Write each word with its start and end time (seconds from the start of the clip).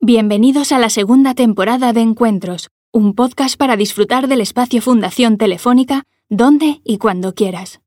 Bienvenidos 0.00 0.70
a 0.70 0.78
la 0.78 0.90
segunda 0.90 1.34
temporada 1.34 1.92
de 1.92 2.02
Encuentros, 2.02 2.70
un 2.92 3.16
podcast 3.16 3.56
para 3.56 3.76
disfrutar 3.76 4.28
del 4.28 4.40
espacio 4.40 4.80
Fundación 4.80 5.38
Telefónica, 5.38 6.04
donde 6.28 6.80
y 6.84 6.98
cuando 6.98 7.34
quieras. 7.34 7.80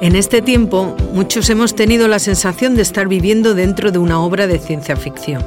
En 0.00 0.16
este 0.16 0.42
tiempo, 0.42 0.96
muchos 1.12 1.48
hemos 1.48 1.76
tenido 1.76 2.08
la 2.08 2.18
sensación 2.18 2.74
de 2.74 2.82
estar 2.82 3.06
viviendo 3.06 3.54
dentro 3.54 3.92
de 3.92 3.98
una 3.98 4.20
obra 4.20 4.48
de 4.48 4.58
ciencia 4.58 4.96
ficción. 4.96 5.46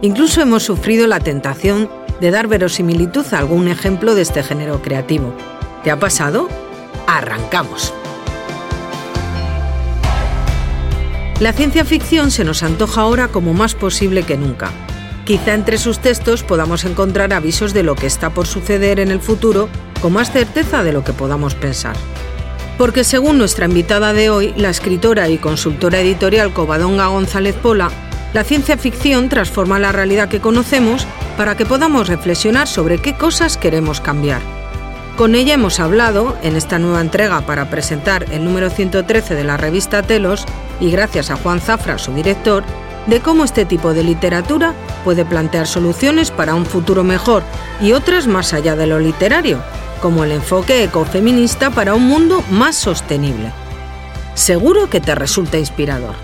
Incluso 0.00 0.40
hemos 0.40 0.62
sufrido 0.62 1.08
la 1.08 1.18
tentación 1.18 1.90
de 2.20 2.30
dar 2.30 2.46
verosimilitud 2.46 3.26
a 3.32 3.38
algún 3.38 3.66
ejemplo 3.66 4.14
de 4.14 4.22
este 4.22 4.44
género 4.44 4.80
creativo. 4.80 5.34
¿Te 5.82 5.90
ha 5.90 5.98
pasado? 5.98 6.46
Arrancamos. 7.08 7.92
La 11.40 11.52
ciencia 11.52 11.84
ficción 11.84 12.32
se 12.32 12.42
nos 12.42 12.64
antoja 12.64 13.02
ahora 13.02 13.28
como 13.28 13.54
más 13.54 13.76
posible 13.76 14.24
que 14.24 14.36
nunca. 14.36 14.72
Quizá 15.24 15.54
entre 15.54 15.78
sus 15.78 16.00
textos 16.00 16.42
podamos 16.42 16.84
encontrar 16.84 17.32
avisos 17.32 17.72
de 17.72 17.84
lo 17.84 17.94
que 17.94 18.08
está 18.08 18.30
por 18.30 18.48
suceder 18.48 18.98
en 18.98 19.12
el 19.12 19.20
futuro 19.20 19.68
con 20.02 20.14
más 20.14 20.32
certeza 20.32 20.82
de 20.82 20.92
lo 20.92 21.04
que 21.04 21.12
podamos 21.12 21.54
pensar. 21.54 21.94
Porque 22.76 23.04
según 23.04 23.38
nuestra 23.38 23.66
invitada 23.66 24.12
de 24.12 24.30
hoy, 24.30 24.52
la 24.56 24.70
escritora 24.70 25.28
y 25.28 25.38
consultora 25.38 26.00
editorial 26.00 26.52
Covadonga 26.52 27.06
González 27.06 27.54
Pola, 27.54 27.90
la 28.34 28.42
ciencia 28.42 28.76
ficción 28.76 29.28
transforma 29.28 29.78
la 29.78 29.92
realidad 29.92 30.28
que 30.28 30.40
conocemos 30.40 31.06
para 31.36 31.56
que 31.56 31.66
podamos 31.66 32.08
reflexionar 32.08 32.66
sobre 32.66 32.98
qué 32.98 33.14
cosas 33.14 33.56
queremos 33.56 34.00
cambiar. 34.00 34.40
Con 35.16 35.36
ella 35.36 35.54
hemos 35.54 35.78
hablado, 35.78 36.36
en 36.42 36.56
esta 36.56 36.80
nueva 36.80 37.00
entrega 37.00 37.42
para 37.42 37.70
presentar 37.70 38.26
el 38.32 38.44
número 38.44 38.70
113 38.70 39.36
de 39.36 39.44
la 39.44 39.56
revista 39.56 40.02
Telos, 40.02 40.44
y 40.80 40.90
gracias 40.90 41.30
a 41.30 41.36
Juan 41.36 41.60
Zafra, 41.60 41.98
su 41.98 42.12
director, 42.12 42.64
de 43.06 43.20
cómo 43.20 43.44
este 43.44 43.64
tipo 43.64 43.94
de 43.94 44.04
literatura 44.04 44.74
puede 45.04 45.24
plantear 45.24 45.66
soluciones 45.66 46.30
para 46.30 46.54
un 46.54 46.66
futuro 46.66 47.04
mejor 47.04 47.42
y 47.80 47.92
otras 47.92 48.26
más 48.26 48.52
allá 48.52 48.76
de 48.76 48.86
lo 48.86 48.98
literario, 48.98 49.60
como 50.02 50.24
el 50.24 50.32
enfoque 50.32 50.84
ecofeminista 50.84 51.70
para 51.70 51.94
un 51.94 52.06
mundo 52.06 52.42
más 52.50 52.76
sostenible. 52.76 53.52
Seguro 54.34 54.88
que 54.88 55.00
te 55.00 55.14
resulta 55.14 55.58
inspirador. 55.58 56.14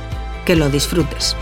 Que 0.45 0.57
lo 0.57 0.69
disfrutes. 0.69 1.37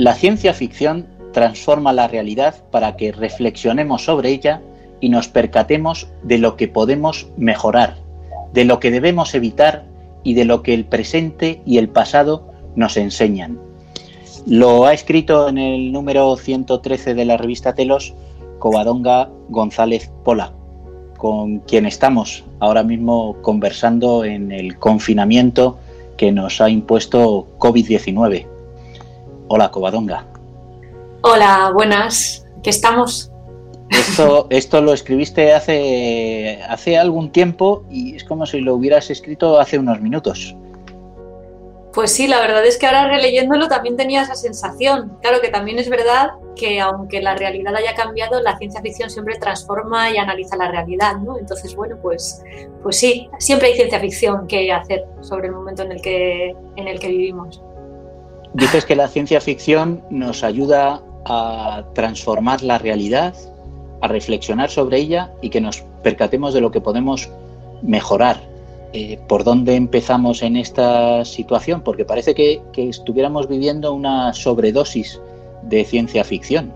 La 0.00 0.14
ciencia 0.14 0.54
ficción 0.54 1.06
transforma 1.34 1.92
la 1.92 2.08
realidad 2.08 2.54
para 2.70 2.96
que 2.96 3.12
reflexionemos 3.12 4.06
sobre 4.06 4.30
ella 4.30 4.62
y 4.98 5.10
nos 5.10 5.28
percatemos 5.28 6.08
de 6.22 6.38
lo 6.38 6.56
que 6.56 6.68
podemos 6.68 7.28
mejorar, 7.36 7.98
de 8.54 8.64
lo 8.64 8.80
que 8.80 8.90
debemos 8.90 9.34
evitar 9.34 9.84
y 10.24 10.32
de 10.32 10.46
lo 10.46 10.62
que 10.62 10.72
el 10.72 10.86
presente 10.86 11.60
y 11.66 11.76
el 11.76 11.90
pasado 11.90 12.50
nos 12.76 12.96
enseñan. 12.96 13.60
Lo 14.46 14.86
ha 14.86 14.94
escrito 14.94 15.50
en 15.50 15.58
el 15.58 15.92
número 15.92 16.34
113 16.34 17.12
de 17.12 17.24
la 17.26 17.36
revista 17.36 17.74
Telos 17.74 18.14
Covadonga 18.58 19.28
González 19.50 20.10
Pola, 20.24 20.54
con 21.18 21.58
quien 21.58 21.84
estamos 21.84 22.42
ahora 22.58 22.82
mismo 22.84 23.36
conversando 23.42 24.24
en 24.24 24.50
el 24.50 24.78
confinamiento 24.78 25.78
que 26.16 26.32
nos 26.32 26.62
ha 26.62 26.70
impuesto 26.70 27.48
COVID-19. 27.58 28.59
Hola, 29.52 29.68
Covadonga. 29.68 30.24
Hola, 31.22 31.72
buenas. 31.74 32.46
¿Qué 32.62 32.70
estamos? 32.70 33.32
Esto, 33.90 34.46
esto 34.50 34.80
lo 34.80 34.92
escribiste 34.92 35.52
hace, 35.52 36.60
hace 36.68 36.96
algún 36.96 37.32
tiempo 37.32 37.82
y 37.90 38.14
es 38.14 38.22
como 38.22 38.46
si 38.46 38.60
lo 38.60 38.76
hubieras 38.76 39.10
escrito 39.10 39.58
hace 39.58 39.76
unos 39.76 40.00
minutos. 40.00 40.54
Pues 41.92 42.12
sí, 42.12 42.28
la 42.28 42.40
verdad 42.40 42.64
es 42.64 42.78
que 42.78 42.86
ahora 42.86 43.08
releyéndolo 43.08 43.66
también 43.66 43.96
tenía 43.96 44.22
esa 44.22 44.36
sensación. 44.36 45.18
Claro 45.20 45.40
que 45.40 45.48
también 45.48 45.80
es 45.80 45.90
verdad 45.90 46.30
que 46.54 46.78
aunque 46.78 47.20
la 47.20 47.34
realidad 47.34 47.74
haya 47.74 47.96
cambiado, 47.96 48.40
la 48.40 48.56
ciencia 48.56 48.80
ficción 48.80 49.10
siempre 49.10 49.36
transforma 49.40 50.12
y 50.12 50.18
analiza 50.18 50.56
la 50.56 50.70
realidad, 50.70 51.16
¿no? 51.16 51.36
Entonces, 51.36 51.74
bueno, 51.74 51.98
pues, 52.00 52.40
pues 52.84 52.96
sí, 52.96 53.28
siempre 53.40 53.66
hay 53.66 53.74
ciencia 53.74 53.98
ficción 53.98 54.46
que 54.46 54.70
hacer 54.70 55.06
sobre 55.22 55.48
el 55.48 55.54
momento 55.54 55.82
en 55.82 55.90
el 55.90 56.00
que, 56.00 56.54
en 56.76 56.86
el 56.86 57.00
que 57.00 57.08
vivimos. 57.08 57.60
Dices 58.54 58.84
que 58.84 58.96
la 58.96 59.08
ciencia 59.08 59.40
ficción 59.40 60.02
nos 60.10 60.42
ayuda 60.42 61.00
a 61.24 61.84
transformar 61.94 62.62
la 62.62 62.78
realidad, 62.78 63.34
a 64.00 64.08
reflexionar 64.08 64.70
sobre 64.70 64.98
ella 64.98 65.32
y 65.40 65.50
que 65.50 65.60
nos 65.60 65.84
percatemos 66.02 66.54
de 66.54 66.60
lo 66.60 66.70
que 66.70 66.80
podemos 66.80 67.30
mejorar. 67.82 68.40
Eh, 68.92 69.20
¿Por 69.28 69.44
dónde 69.44 69.76
empezamos 69.76 70.42
en 70.42 70.56
esta 70.56 71.24
situación? 71.24 71.82
Porque 71.82 72.04
parece 72.04 72.34
que, 72.34 72.60
estuviéramos 72.74 73.48
viviendo 73.48 73.92
una 73.92 74.32
sobredosis 74.32 75.20
de 75.62 75.84
ciencia 75.84 76.24
ficción. 76.24 76.72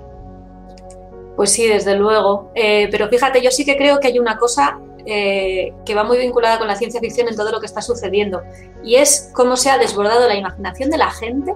Pues 1.34 1.50
sí, 1.50 1.66
desde 1.66 1.96
luego. 1.96 2.52
Eh, 2.54 2.86
pero 2.92 3.08
fíjate, 3.08 3.42
yo 3.42 3.50
sí 3.50 3.64
que 3.64 3.76
creo 3.76 3.98
que 3.98 4.08
hay 4.08 4.20
una 4.20 4.38
cosa 4.38 4.78
eh, 5.06 5.72
que 5.84 5.94
va 5.94 6.04
muy 6.04 6.18
vinculada 6.18 6.58
con 6.58 6.68
la 6.68 6.76
ciencia 6.76 7.00
ficción 7.00 7.28
en 7.28 7.36
todo 7.36 7.50
lo 7.50 7.60
que 7.60 7.66
está 7.66 7.82
sucediendo. 7.82 8.42
Y 8.82 8.96
es 8.96 9.30
cómo 9.32 9.56
se 9.56 9.70
ha 9.70 9.78
desbordado 9.78 10.26
la 10.28 10.34
imaginación 10.34 10.90
de 10.90 10.98
la 10.98 11.10
gente 11.10 11.54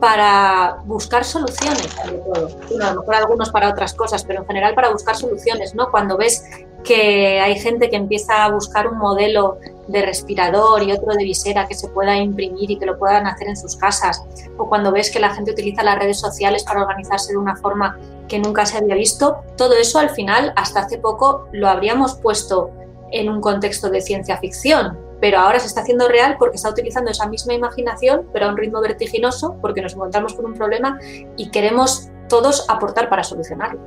para 0.00 0.78
buscar 0.84 1.24
soluciones, 1.24 1.86
sobre 1.92 2.18
todo. 2.18 2.48
a 2.82 2.94
lo 2.94 3.00
mejor 3.00 3.14
algunos 3.14 3.50
para 3.50 3.68
otras 3.68 3.92
cosas, 3.92 4.24
pero 4.24 4.40
en 4.40 4.46
general 4.46 4.74
para 4.74 4.90
buscar 4.90 5.14
soluciones, 5.14 5.74
¿no? 5.74 5.90
Cuando 5.90 6.16
ves 6.16 6.42
que 6.82 7.38
hay 7.40 7.58
gente 7.58 7.90
que 7.90 7.96
empieza 7.96 8.44
a 8.44 8.50
buscar 8.50 8.88
un 8.88 8.96
modelo 8.96 9.58
de 9.88 10.02
respirador 10.02 10.82
y 10.82 10.92
otro 10.92 11.12
de 11.14 11.24
visera 11.24 11.68
que 11.68 11.74
se 11.74 11.88
pueda 11.88 12.16
imprimir 12.16 12.70
y 12.70 12.78
que 12.78 12.86
lo 12.86 12.98
puedan 12.98 13.26
hacer 13.26 13.48
en 13.48 13.56
sus 13.56 13.76
casas, 13.76 14.22
o 14.56 14.68
cuando 14.68 14.90
ves 14.90 15.10
que 15.10 15.20
la 15.20 15.34
gente 15.34 15.50
utiliza 15.50 15.82
las 15.82 15.98
redes 15.98 16.18
sociales 16.18 16.64
para 16.64 16.80
organizarse 16.82 17.32
de 17.32 17.38
una 17.38 17.56
forma 17.56 17.98
que 18.30 18.38
nunca 18.38 18.64
se 18.64 18.78
había 18.78 18.94
visto, 18.94 19.38
todo 19.56 19.74
eso 19.74 19.98
al 19.98 20.10
final, 20.10 20.52
hasta 20.56 20.80
hace 20.80 20.98
poco, 20.98 21.48
lo 21.52 21.68
habríamos 21.68 22.14
puesto 22.14 22.70
en 23.10 23.28
un 23.28 23.40
contexto 23.40 23.90
de 23.90 24.00
ciencia 24.00 24.38
ficción, 24.38 24.96
pero 25.20 25.40
ahora 25.40 25.58
se 25.58 25.66
está 25.66 25.80
haciendo 25.80 26.08
real 26.08 26.36
porque 26.38 26.56
está 26.56 26.70
utilizando 26.70 27.10
esa 27.10 27.26
misma 27.28 27.54
imaginación, 27.54 28.28
pero 28.32 28.46
a 28.46 28.48
un 28.50 28.56
ritmo 28.56 28.80
vertiginoso, 28.80 29.56
porque 29.60 29.82
nos 29.82 29.94
encontramos 29.94 30.34
con 30.34 30.44
un 30.46 30.54
problema 30.54 30.98
y 31.36 31.50
queremos 31.50 32.08
todos 32.28 32.64
aportar 32.68 33.08
para 33.08 33.24
solucionarlo. 33.24 33.80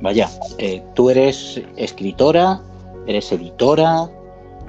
Vaya, 0.00 0.30
eh, 0.58 0.80
tú 0.94 1.10
eres 1.10 1.60
escritora, 1.76 2.60
eres 3.08 3.32
editora, 3.32 4.08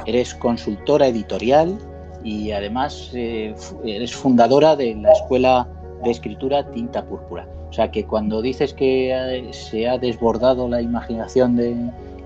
eres 0.07 0.33
consultora 0.33 1.07
editorial 1.07 1.77
y 2.23 2.51
además 2.51 3.11
eh, 3.13 3.55
eres 3.85 4.15
fundadora 4.15 4.75
de 4.75 4.95
la 4.95 5.11
Escuela 5.11 5.67
de 6.03 6.09
Escritura 6.09 6.69
Tinta 6.71 7.05
Púrpura. 7.05 7.47
O 7.69 7.73
sea 7.73 7.91
que 7.91 8.05
cuando 8.05 8.41
dices 8.41 8.73
que 8.73 9.49
se 9.51 9.87
ha 9.87 9.97
desbordado 9.97 10.67
la 10.67 10.81
imaginación 10.81 11.55
de 11.55 11.75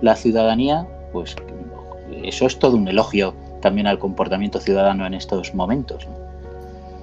la 0.01 0.15
ciudadanía, 0.15 0.87
pues 1.11 1.35
eso 2.23 2.45
es 2.45 2.57
todo 2.57 2.77
un 2.77 2.87
elogio 2.87 3.33
también 3.61 3.87
al 3.87 3.99
comportamiento 3.99 4.59
ciudadano 4.59 5.05
en 5.05 5.13
estos 5.13 5.53
momentos. 5.53 6.07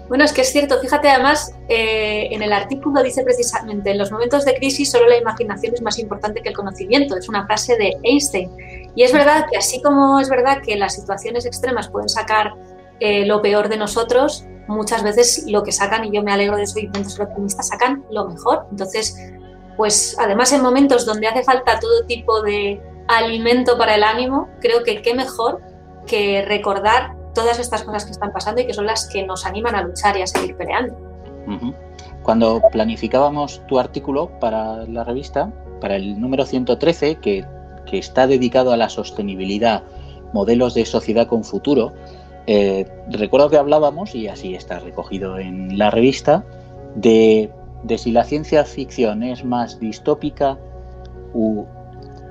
Bueno, 0.08 0.24
es 0.24 0.32
que 0.32 0.40
es 0.40 0.50
cierto, 0.50 0.80
fíjate 0.80 1.08
además, 1.08 1.54
eh, 1.68 2.26
en 2.32 2.42
el 2.42 2.52
artículo 2.52 3.00
dice 3.00 3.22
precisamente, 3.22 3.92
en 3.92 3.98
los 3.98 4.10
momentos 4.10 4.44
de 4.44 4.54
crisis 4.56 4.90
solo 4.90 5.08
la 5.08 5.16
imaginación 5.16 5.72
es 5.72 5.82
más 5.82 6.00
importante 6.00 6.42
que 6.42 6.48
el 6.48 6.56
conocimiento, 6.56 7.16
es 7.16 7.28
una 7.28 7.46
frase 7.46 7.76
de 7.76 7.96
Einstein. 8.02 8.50
Y 8.96 9.04
es 9.04 9.12
verdad 9.12 9.46
que 9.48 9.56
así 9.56 9.80
como 9.80 10.18
es 10.18 10.28
verdad 10.28 10.62
que 10.62 10.74
las 10.74 10.96
situaciones 10.96 11.46
extremas 11.46 11.88
pueden 11.88 12.08
sacar 12.08 12.54
eh, 12.98 13.24
lo 13.24 13.40
peor 13.40 13.68
de 13.68 13.76
nosotros, 13.76 14.44
muchas 14.70 15.02
veces 15.02 15.44
lo 15.48 15.62
que 15.62 15.72
sacan, 15.72 16.04
y 16.04 16.12
yo 16.12 16.22
me 16.22 16.32
alegro 16.32 16.56
de 16.56 16.62
eso 16.62 16.78
y 16.78 16.84
intento 16.84 17.10
ser 17.10 17.26
optimista, 17.26 17.62
sacan 17.62 18.04
lo 18.10 18.28
mejor. 18.28 18.66
Entonces, 18.70 19.16
pues 19.76 20.16
además 20.18 20.52
en 20.52 20.62
momentos 20.62 21.04
donde 21.04 21.26
hace 21.26 21.42
falta 21.42 21.78
todo 21.80 22.04
tipo 22.06 22.42
de 22.42 22.80
alimento 23.08 23.76
para 23.76 23.94
el 23.96 24.04
ánimo, 24.04 24.48
creo 24.60 24.82
que 24.84 25.02
qué 25.02 25.14
mejor 25.14 25.60
que 26.06 26.44
recordar 26.46 27.16
todas 27.34 27.58
estas 27.58 27.82
cosas 27.84 28.04
que 28.04 28.12
están 28.12 28.32
pasando 28.32 28.60
y 28.60 28.66
que 28.66 28.74
son 28.74 28.86
las 28.86 29.08
que 29.08 29.24
nos 29.24 29.46
animan 29.46 29.74
a 29.74 29.82
luchar 29.82 30.16
y 30.16 30.22
a 30.22 30.26
seguir 30.26 30.56
peleando. 30.56 30.96
cuando 32.22 32.60
planificábamos 32.70 33.62
tu 33.66 33.78
artículo 33.78 34.30
para 34.38 34.84
la 34.86 35.04
revista, 35.04 35.52
para 35.80 35.96
el 35.96 36.20
número 36.20 36.44
113, 36.44 37.16
que, 37.16 37.44
que 37.86 37.98
está 37.98 38.26
dedicado 38.26 38.72
a 38.72 38.76
la 38.76 38.88
sostenibilidad, 38.88 39.82
modelos 40.32 40.74
de 40.74 40.84
sociedad 40.84 41.26
con 41.26 41.42
futuro, 41.42 41.92
eh, 42.52 42.84
recuerdo 43.08 43.48
que 43.48 43.58
hablábamos, 43.58 44.12
y 44.16 44.26
así 44.26 44.56
está 44.56 44.80
recogido 44.80 45.38
en 45.38 45.78
la 45.78 45.88
revista, 45.88 46.44
de, 46.96 47.48
si 47.96 48.10
la 48.10 48.24
ciencia 48.24 48.64
ficción 48.64 49.22
es 49.22 49.44
más 49.44 49.78
distópica 49.78 50.58
o 51.32 51.64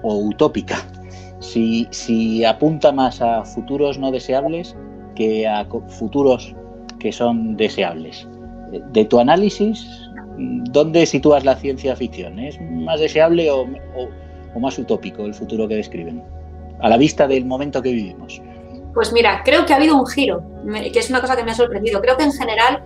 utópica, 0.04 0.75
si, 1.39 2.44
apunta 2.44 2.92
más 2.92 3.21
a 3.21 3.45
futuros 3.45 3.98
no 3.98 4.12
deseables 4.12 4.75
que 5.16 5.48
a 5.48 5.66
futuros 5.88 6.54
que 7.00 7.13
son 7.13 7.56
deseables. 7.56 8.27
De 8.92 9.06
tu 9.06 9.22
análisis, 9.22 9.88
¿dónde 10.38 11.06
sitúas 11.06 11.45
la 11.45 11.56
ciencia 11.56 11.95
ficción? 11.95 12.39
¿Es 12.39 12.60
más 12.60 13.00
deseable 13.00 13.50
o 13.51 13.65
más 14.60 14.77
utópico 14.77 15.25
el 15.25 15.33
futuro 15.33 15.65
que 15.69 15.75
describen? 15.75 16.22
A 16.81 16.89
la 16.89 16.98
vista 16.98 17.25
del 17.25 17.45
momento 17.45 17.81
que 17.81 17.94
vivimos. 17.94 18.42
Pues 19.00 19.13
mira, 19.13 19.44
creo 19.46 19.66
que 19.66 19.72
ha 19.72 19.78
habido 19.78 19.96
un 19.96 20.06
giro, 20.06 20.44
que 20.92 21.00
es 21.00 21.10
una 21.10 21.22
cosa 21.22 21.38
que 21.38 21.44
me 21.46 21.51
ha 21.51 21.56
sorprendido. 21.56 22.01
Creo 22.01 22.18
que 22.18 22.25
en 22.25 22.34
general 22.34 22.84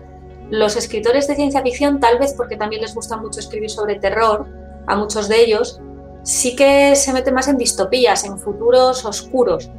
los 0.51 0.75
escritores 0.75 1.27
de 1.27 1.33
ciencia 1.33 1.63
ficción, 1.63 1.99
tal 1.99 2.19
vez 2.19 2.35
porque 2.37 2.55
también 2.55 2.83
les 2.83 2.93
gusta 2.93 3.17
mucho 3.17 3.39
escribir 3.39 3.71
sobre 3.71 3.95
terror, 3.95 4.45
a 4.85 4.95
muchos 4.95 5.27
de 5.27 5.41
ellos, 5.41 5.81
sí 6.21 6.55
que 6.55 6.95
se 6.95 7.13
meten 7.13 7.33
más 7.33 7.47
en 7.47 7.57
distopías, 7.57 8.25
en 8.25 8.37
futuros 8.37 9.03
oscuros. 9.05 9.71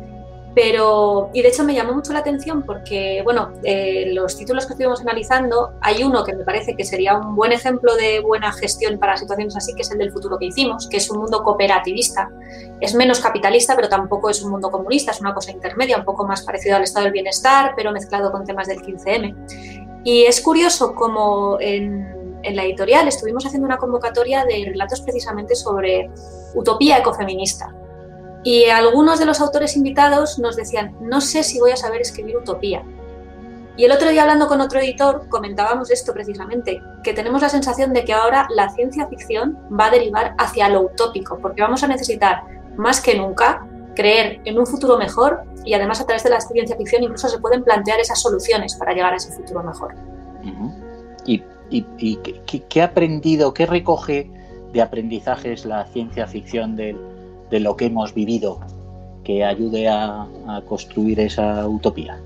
Pero, 0.55 1.31
y 1.33 1.43
de 1.43 1.49
hecho 1.49 1.65
me 1.65 1.75
llamó 1.75 1.95
mucho 1.95 2.13
la 2.13 2.21
atención 2.21 2.63
porque, 2.63 3.23
bueno, 3.25 3.53
eh, 3.65 4.13
los 4.13 4.37
títulos 4.37 4.67
que 4.67 4.75
estuvimos 4.75 5.01
analizando, 5.01 5.73
hay 5.81 6.05
uno 6.05 6.23
que 6.23 6.33
me 6.33 6.45
parece 6.45 6.77
que 6.77 6.85
sería 6.85 7.19
un 7.19 7.35
buen 7.35 7.51
ejemplo 7.51 7.97
de 7.97 8.21
buena 8.21 8.53
gestión 8.53 8.99
para 9.01 9.17
situaciones 9.17 9.57
así, 9.57 9.75
que 9.75 9.83
es 9.83 9.91
el 9.91 9.99
del 9.99 10.13
futuro 10.13 10.39
que 10.39 10.47
hicimos, 10.47 10.89
que 10.89 10.99
es 10.99 11.11
un 11.11 11.19
mundo 11.19 11.43
cooperativista. 11.43 12.31
Es 12.81 12.95
menos 12.95 13.19
capitalista, 13.19 13.75
pero 13.75 13.89
tampoco 13.89 14.31
es 14.31 14.43
un 14.45 14.53
mundo 14.53 14.71
comunista, 14.71 15.11
es 15.11 15.21
una 15.21 15.35
cosa 15.35 15.51
intermedia, 15.51 15.99
un 15.99 16.05
poco 16.05 16.25
más 16.25 16.43
parecido 16.43 16.77
al 16.77 16.85
estado 16.85 17.05
del 17.05 17.13
bienestar, 17.13 17.73
pero 17.75 17.91
mezclado 17.91 18.31
con 18.31 18.45
temas 18.45 18.69
del 18.69 18.81
15M. 18.81 20.03
Y 20.05 20.23
es 20.23 20.41
curioso 20.41 20.95
como 20.95 21.59
en, 21.61 22.39
en 22.45 22.55
la 22.55 22.63
editorial 22.63 23.09
estuvimos 23.09 23.45
haciendo 23.45 23.67
una 23.67 23.79
convocatoria 23.79 24.45
de 24.45 24.67
relatos 24.67 25.01
precisamente 25.01 25.57
sobre 25.57 26.11
utopía 26.55 26.99
ecofeminista 26.99 27.75
y 28.45 28.67
algunos 28.67 29.19
de 29.19 29.25
los 29.25 29.41
autores 29.41 29.75
invitados 29.75 30.39
nos 30.39 30.55
decían, 30.55 30.95
no 31.01 31.23
sé 31.23 31.43
si 31.43 31.59
voy 31.59 31.71
a 31.71 31.77
saber 31.77 32.03
escribir 32.03 32.37
utopía. 32.37 32.85
Y 33.77 33.87
el 33.87 33.91
otro 33.91 34.11
día 34.11 34.23
hablando 34.23 34.47
con 34.47 34.61
otro 34.61 34.79
editor 34.79 35.27
comentábamos 35.29 35.91
esto 35.91 36.13
precisamente, 36.13 36.81
que 37.03 37.15
tenemos 37.15 37.43
la 37.43 37.49
sensación 37.49 37.93
de 37.93 38.05
que 38.05 38.13
ahora 38.13 38.47
la 38.51 38.69
ciencia 38.69 39.09
ficción 39.09 39.59
va 39.73 39.87
a 39.87 39.91
derivar 39.91 40.35
hacia 40.39 40.69
lo 40.69 40.83
utópico, 40.83 41.39
porque 41.39 41.63
vamos 41.63 41.83
a 41.83 41.89
necesitar 41.89 42.43
más 42.77 43.01
que 43.01 43.17
nunca 43.17 43.67
creer 43.97 44.41
en 44.45 44.59
un 44.59 44.67
futuro 44.67 44.99
mejor 44.99 45.43
y 45.65 45.73
además 45.73 46.01
a 46.01 46.05
través 46.05 46.23
de 46.23 46.31
la 46.31 46.41
ciencia 46.41 46.77
ficción 46.77 47.03
incluso 47.03 47.29
se 47.29 47.39
pueden 47.39 47.65
plantear 47.65 47.99
esas 47.99 48.21
soluciones 48.21 48.75
para 48.75 48.93
llegar 48.93 49.15
a 49.15 49.17
ese 49.17 49.33
futuro 49.33 49.63
mejor. 49.63 49.95
¿Y, 51.27 51.43
qué 52.69 52.83
ha 52.83 52.85
aprendido, 52.85 53.55
qué 53.55 53.65
recoge 53.65 54.31
de 54.73 54.83
aprendizajes 54.83 55.65
la 55.65 55.87
ciencia 55.87 56.27
ficción 56.27 56.77
del 56.77 57.14
de 57.55 57.61
lo 57.61 57.77
que 57.77 57.87
hemos 57.87 58.13
vivido 58.13 58.59
que 59.23 59.45
ayude 59.45 59.89
a, 59.89 60.27
construir 60.67 61.21
esa 61.21 61.69
utopía? 61.69 62.21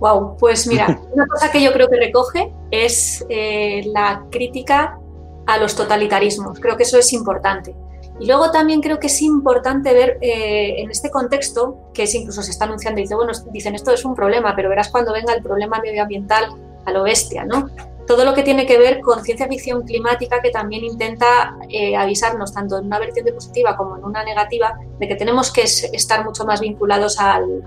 Wow, 0.00 0.36
pues 0.38 0.66
mira, 0.66 0.98
una 1.12 1.26
cosa 1.26 1.52
que 1.52 1.62
yo 1.62 1.72
creo 1.74 1.88
que 1.90 1.96
recoge 1.96 2.50
es 2.70 3.24
eh, 3.28 3.82
la 3.92 4.24
crítica 4.30 4.98
a 5.46 5.58
los 5.58 5.76
totalitarismos. 5.76 6.58
Creo 6.58 6.78
que 6.78 6.84
eso 6.84 6.98
es 6.98 7.12
importante. 7.12 7.76
Y 8.18 8.26
luego 8.26 8.50
también 8.50 8.80
creo 8.80 8.98
que 8.98 9.08
es 9.08 9.20
importante 9.20 9.92
ver 9.92 10.18
eh, 10.22 10.80
en 10.80 10.90
este 10.90 11.10
contexto, 11.10 11.76
que 11.92 12.04
es 12.04 12.14
incluso 12.14 12.42
se 12.42 12.50
está 12.50 12.64
anunciando, 12.64 13.00
dice, 13.00 13.14
bueno, 13.14 13.32
dicen 13.52 13.74
esto 13.74 13.90
es 13.92 14.06
un 14.06 14.14
problema, 14.14 14.56
pero 14.56 14.70
verás 14.70 14.88
cuando 14.88 15.12
venga 15.12 15.34
el 15.34 15.42
problema 15.42 15.80
medioambiental 15.80 16.46
a 16.86 16.92
lo 16.92 17.02
bestia, 17.02 17.44
¿no? 17.44 17.68
Todo 18.06 18.24
lo 18.24 18.34
que 18.34 18.42
tiene 18.42 18.66
que 18.66 18.78
ver 18.78 19.00
con 19.00 19.22
ciencia 19.22 19.46
ficción 19.48 19.82
climática 19.82 20.40
que 20.42 20.50
también 20.50 20.84
intenta 20.84 21.56
eh, 21.68 21.96
avisarnos 21.96 22.52
tanto 22.52 22.78
en 22.78 22.86
una 22.86 22.98
vertiente 22.98 23.32
positiva 23.32 23.76
como 23.76 23.96
en 23.96 24.04
una 24.04 24.24
negativa 24.24 24.78
de 24.98 25.08
que 25.08 25.14
tenemos 25.14 25.52
que 25.52 25.62
estar 25.62 26.24
mucho 26.24 26.44
más 26.44 26.60
vinculados 26.60 27.18
al, 27.18 27.62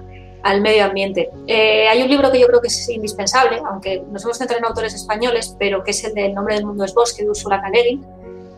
medio 0.61 0.85
ambiente. 0.85 1.31
Eh, 1.47 1.87
hay 1.87 2.03
un 2.03 2.09
libro 2.09 2.31
que 2.31 2.39
yo 2.39 2.45
creo 2.45 2.61
que 2.61 2.67
es 2.67 2.89
indispensable, 2.89 3.61
aunque 3.67 4.03
nos 4.11 4.23
hemos 4.23 4.37
centrado 4.37 4.59
en 4.59 4.65
autores 4.65 4.93
españoles, 4.93 5.55
pero 5.57 5.83
que 5.83 5.89
es 5.89 6.03
el 6.03 6.13
de 6.13 6.27
El 6.27 6.35
nombre 6.35 6.53
del 6.53 6.65
mundo 6.65 6.83
es 6.83 6.93
bosque 6.93 7.23
de 7.23 7.31
Ursula 7.31 7.59
K. 7.61 7.71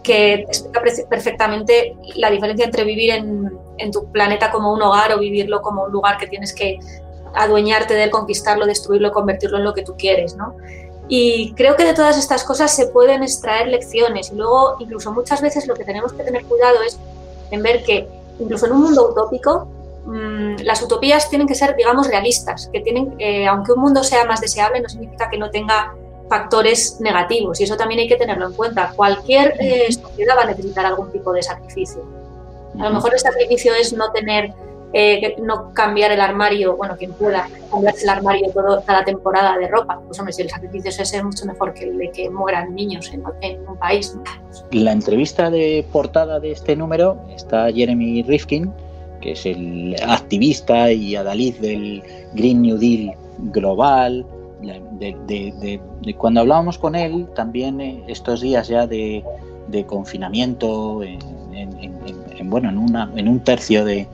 que 0.04 0.34
explica 0.34 0.82
perfectamente 1.10 1.96
la 2.16 2.30
diferencia 2.30 2.66
entre 2.66 2.84
vivir 2.84 3.12
en, 3.12 3.58
en 3.78 3.92
tu 3.92 4.12
planeta 4.12 4.52
como 4.52 4.74
un 4.74 4.82
hogar 4.82 5.14
o 5.14 5.20
vivirlo 5.20 5.62
como 5.62 5.86
un 5.86 5.92
lugar 5.94 6.18
que 6.18 6.28
tienes 6.28 6.54
que 6.54 6.78
adueñarte 7.34 7.94
de 7.94 8.04
él, 8.04 8.10
conquistarlo, 8.10 8.66
destruirlo, 8.66 9.12
convertirlo 9.12 9.58
en 9.58 9.64
lo 9.64 9.74
que 9.74 9.84
tú 9.84 9.96
quieres, 9.98 10.36
¿no? 10.36 10.56
Y 11.08 11.54
creo 11.54 11.76
que 11.76 11.86
de 11.86 11.94
todas 11.94 12.18
estas 12.18 12.44
cosas 12.44 12.76
se 12.76 12.88
pueden 12.88 13.24
extraer 13.24 13.68
lecciones. 13.68 14.32
Y 14.32 14.36
luego, 14.36 14.76
incluso 14.80 15.12
muchas 15.12 15.42
veces 15.42 15.68
lo 15.68 15.76
que 15.76 15.86
tenemos 15.86 16.14
que 16.14 16.24
tener 16.24 16.44
cuidado 16.46 16.82
es 16.82 17.00
en 17.52 17.64
ver 17.64 17.84
que, 17.84 18.08
incluso 18.40 18.66
en 18.66 18.74
un 18.74 18.82
mundo 18.82 19.10
utópico, 19.10 19.68
mm, 20.06 20.64
las 20.64 20.82
utopías 20.82 21.30
tienen 21.30 21.48
que 21.48 21.56
ser, 21.56 21.76
digamos, 21.76 22.08
realistas. 22.08 22.70
Que 22.74 22.82
tienen, 22.82 23.16
eh, 23.20 23.48
aunque 23.48 23.72
un 23.72 23.82
mundo 23.82 24.04
sea 24.04 24.26
más 24.26 24.42
deseable, 24.42 24.82
no 24.82 24.90
significa 24.90 25.30
que 25.30 25.38
no 25.38 25.50
tenga 25.50 25.94
factores 26.28 27.00
negativos. 27.00 27.60
Y 27.62 27.64
eso 27.64 27.78
también 27.78 28.02
hay 28.02 28.08
que 28.08 28.18
tenerlo 28.18 28.48
en 28.48 28.54
cuenta. 28.54 28.92
Cualquier 28.96 29.56
eh, 29.60 29.92
sociedad 29.92 30.36
va 30.38 30.42
a 30.42 30.48
necesitar 30.48 30.86
algún 30.86 31.12
tipo 31.12 31.32
de 31.32 31.42
sacrificio. 31.42 32.04
A 32.80 32.90
lo 32.90 32.96
mejor 32.96 33.14
el 33.14 33.20
sacrificio 33.20 33.74
es 33.74 33.94
no 33.94 34.12
tener 34.12 34.54
eh, 34.94 35.36
no 35.42 35.74
cambiar 35.74 36.12
el 36.12 36.22
armario, 36.22 36.78
bueno, 36.78 36.96
quien 36.98 37.12
pueda 37.12 37.48
cambiarse 37.70 38.04
el 38.04 38.10
armario 38.10 38.50
todo, 38.54 38.82
cada 38.86 39.04
temporada 39.04 39.58
de 39.58 39.68
ropa. 39.68 40.00
Pues 40.06 40.18
hombre, 40.20 40.34
si 40.34 40.44
el 40.44 40.50
sacrificio 40.50 40.90
es 40.90 41.00
ese, 41.00 41.18
es 41.18 41.24
mucho 41.24 41.46
mejor 41.46 41.74
que 41.74 41.86
el 41.86 41.98
de 41.98 42.12
que 42.12 42.30
mueran 42.30 42.74
niños 42.74 43.12
en, 43.12 43.24
un 43.68 43.78
país. 43.78 44.18
La 44.72 44.94
entrevista 44.94 45.50
de 45.50 45.86
portada 45.92 46.40
de 46.40 46.52
este 46.52 46.76
número 46.76 47.18
está 47.36 47.72
Jeremy 47.72 48.24
Rifkin, 48.24 48.72
que 49.22 49.32
es 49.34 49.46
el 49.46 49.96
activista 50.08 50.92
y 50.92 51.16
adalid 51.16 51.56
del 51.58 52.04
Green 52.34 52.62
New 52.62 52.78
Deal 52.78 53.14
global. 53.52 54.26
De, 54.62 55.80
cuando 56.18 56.40
hablábamos 56.42 56.78
con 56.78 56.96
él, 56.96 57.28
también 57.36 57.80
eh, 57.82 58.04
estos 58.08 58.42
días 58.42 58.68
ya 58.70 58.88
de, 58.88 59.24
confinamiento 59.86 61.04
en, 61.04 61.20
bueno, 62.50 62.70
en, 62.70 62.78
una, 62.78 63.12
en 63.16 63.28
un 63.28 63.42
tercio 63.42 63.84
de, 63.86 64.08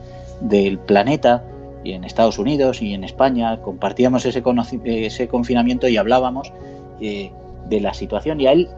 del 0.44 0.78
planeta 0.78 1.42
y 1.82 1.92
en 1.92 2.04
Estados 2.04 2.38
Unidos 2.38 2.80
y 2.80 2.94
en 2.94 3.04
España 3.04 3.60
compartíamos 3.60 4.24
ese, 4.24 4.42
ese 4.84 5.28
confinamiento 5.28 5.88
y 5.88 5.96
hablábamos 5.96 6.52
eh, 7.00 7.30
de 7.68 7.80
la 7.80 7.94
situación 7.94 8.40
y 8.40 8.46
a 8.46 8.52
él, 8.52 8.68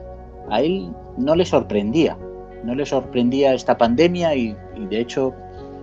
a 0.49 0.61
él 0.61 0.91
no 1.17 1.35
le 1.35 1.45
sorprendía, 1.45 2.17
no 2.65 2.75
le 2.75 2.87
sorprendía 2.87 3.55
esta 3.55 3.77
pandemia 3.77 4.35
y, 4.35 4.57
de 4.91 5.01
hecho 5.01 5.35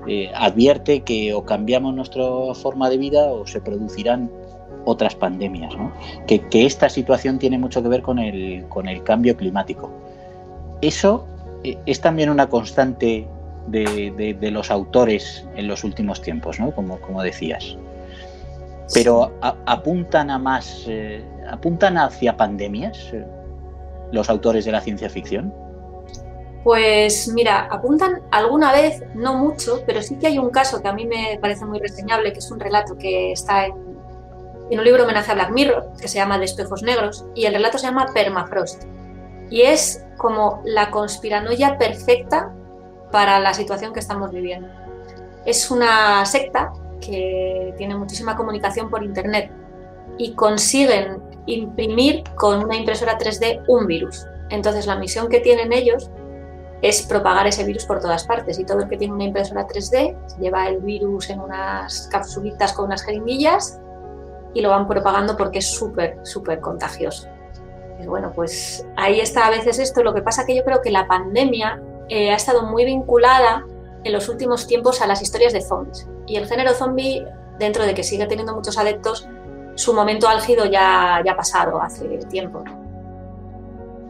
eh, 0.07 0.31
advierte 0.35 1.01
que 1.01 1.33
o 1.33 1.45
cambiamos 1.45 1.93
nuestra 1.95 2.23
forma 2.55 2.89
de 2.89 2.97
vida 2.97 3.25
o 3.31 3.45
se 3.45 3.61
producirán 3.61 4.29
otras 4.85 5.15
pandemias, 5.15 5.73
que, 6.27 6.41
que, 6.49 6.65
esta 6.65 6.89
situación 6.89 7.39
tiene 7.39 7.57
mucho 7.57 7.81
que 7.81 7.87
ver 7.87 8.01
con 8.01 8.19
el, 8.19 8.65
con 8.67 8.89
el 8.89 9.01
cambio 9.03 9.37
climático. 9.37 9.89
Eso 10.81 11.25
eh, 11.63 11.77
es 11.85 12.01
también 12.01 12.29
una 12.29 12.49
constante 12.49 13.25
de, 13.67 14.49
los 14.51 14.71
autores 14.71 15.45
en 15.55 15.67
los 15.67 15.83
últimos 15.83 16.21
tiempos, 16.21 16.59
¿no? 16.59 16.73
como, 16.73 16.99
como 16.99 17.21
decías. 17.21 17.77
Pero 18.93 19.31
apuntan 19.41 20.29
a 20.29 20.37
más, 20.37 20.85
eh, 20.87 21.23
apuntan 21.49 21.97
hacia 21.97 22.35
pandemias 22.35 22.97
eh, 23.13 23.25
los 24.11 24.29
autores 24.29 24.65
de 24.65 24.71
la 24.71 24.81
ciencia 24.81 25.09
ficción. 25.09 25.53
Pues 26.63 27.27
mira, 27.33 27.67
apuntan 27.71 28.21
alguna 28.31 28.71
vez, 28.71 29.03
no 29.15 29.35
mucho, 29.37 29.83
pero 29.85 30.01
sí 30.01 30.17
que 30.17 30.27
hay 30.27 30.37
un 30.37 30.49
caso 30.49 30.81
que 30.81 30.87
a 30.87 30.93
mí 30.93 31.05
me 31.05 31.37
parece 31.41 31.65
muy 31.65 31.79
reseñable, 31.79 32.31
que 32.31 32.39
es 32.39 32.51
un 32.51 32.59
relato 32.59 32.97
que 32.97 33.31
está 33.31 33.65
en, 33.65 33.73
en 34.69 34.79
un 34.79 34.85
libro 34.85 35.03
homenaje 35.03 35.31
a 35.31 35.35
Black 35.35 35.51
Mirror, 35.51 35.91
que 35.99 36.07
se 36.07 36.19
llama 36.19 36.37
De 36.37 36.45
espejos 36.45 36.83
negros, 36.83 37.25
y 37.35 37.45
el 37.45 37.53
relato 37.53 37.77
se 37.77 37.87
llama 37.87 38.07
Permafrost. 38.13 38.83
Y 39.49 39.61
es 39.63 40.05
como 40.17 40.61
la 40.63 40.89
conspiranoia 40.89 41.77
perfecta 41.77 42.53
para 43.13 43.39
la 43.39 43.53
situación 43.53 43.93
que 43.93 43.99
estamos 43.99 44.31
viviendo. 44.31 44.67
Es 45.45 45.69
una 45.69 46.25
secta 46.25 46.73
que 46.99 47.75
tiene 47.77 47.95
muchísima 47.95 48.35
comunicación 48.35 48.89
por 48.89 49.03
Internet 49.03 49.51
y 50.17 50.33
consiguen 50.33 51.21
imprimir 51.45 52.23
con 52.33 52.63
una 52.63 52.75
impresora 52.75 53.15
3D 53.19 53.65
un 53.67 53.85
virus. 53.85 54.25
Entonces 54.49 54.87
la 54.87 54.95
misión 54.95 55.29
que 55.29 55.41
tienen 55.41 55.73
ellos 55.73 56.09
es 56.81 57.03
propagar 57.03 57.45
ese 57.45 57.63
virus 57.63 57.85
por 57.85 58.01
todas 58.01 58.23
partes 58.25 58.57
y 58.57 58.65
todo 58.65 58.79
el 58.79 58.89
que 58.89 58.97
tiene 58.97 59.13
una 59.13 59.25
impresora 59.25 59.67
3D 59.67 60.39
lleva 60.39 60.67
el 60.67 60.79
virus 60.79 61.29
en 61.29 61.39
unas 61.39 62.07
capsulitas 62.11 62.73
con 62.73 62.85
unas 62.85 63.03
jeringuillas 63.03 63.79
y 64.55 64.61
lo 64.61 64.69
van 64.69 64.87
propagando 64.87 65.37
porque 65.37 65.59
es 65.59 65.67
súper, 65.69 66.17
súper 66.23 66.59
contagioso. 66.61 67.27
bueno, 68.07 68.31
pues 68.33 68.87
ahí 68.97 69.19
está 69.19 69.45
a 69.45 69.51
veces 69.51 69.77
esto. 69.77 70.01
Lo 70.01 70.15
que 70.15 70.23
pasa 70.23 70.47
que 70.47 70.55
yo 70.55 70.63
creo 70.63 70.81
que 70.81 70.89
la 70.89 71.05
pandemia 71.05 71.79
eh, 72.09 72.31
ha 72.31 72.35
estado 72.35 72.63
muy 72.63 72.85
vinculada 72.85 73.65
en 74.03 74.13
los 74.13 74.29
últimos 74.29 74.67
tiempos 74.67 75.01
a 75.01 75.07
las 75.07 75.21
historias 75.21 75.53
de 75.53 75.61
zombies. 75.61 76.07
Y 76.27 76.35
el 76.35 76.47
género 76.47 76.73
zombie, 76.73 77.25
dentro 77.59 77.85
de 77.85 77.93
que 77.93 78.03
sigue 78.03 78.25
teniendo 78.27 78.53
muchos 78.53 78.77
adeptos, 78.77 79.27
su 79.75 79.93
momento 79.93 80.27
álgido 80.27 80.65
ya, 80.65 81.21
ya 81.25 81.31
ha 81.31 81.35
pasado 81.35 81.81
hace 81.81 82.05
tiempo. 82.29 82.63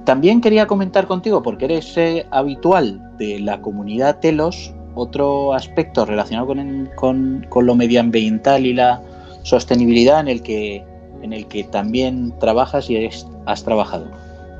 También 0.06 0.42
quería 0.42 0.68
comentar 0.68 1.08
contigo, 1.08 1.42
porque 1.42 1.66
eres 1.66 1.96
eh, 1.98 2.26
habitual 2.32 3.18
de 3.18 3.40
la 3.40 3.62
comunidad 3.62 4.20
Telos, 4.20 4.74
otro 4.96 5.54
aspecto 5.54 6.06
relacionado 6.06 6.48
con, 6.48 7.46
con, 7.50 7.66
lo 7.66 7.76
medioambiental 7.76 8.66
y 8.66 8.74
la 8.74 9.02
sostenibilidad 9.44 10.20
en 10.20 10.28
el 10.28 10.44
que, 10.44 10.86
en 11.22 11.34
el 11.34 11.48
que 11.48 11.64
también 11.64 12.38
trabajas 12.40 12.90
y 12.90 13.10
has 13.46 13.64
trabajado, 13.64 14.08